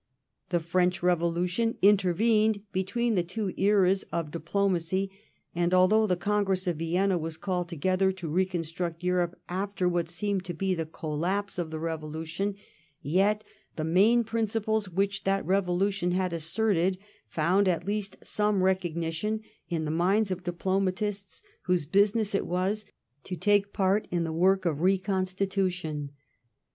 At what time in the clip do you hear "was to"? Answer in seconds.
22.47-23.35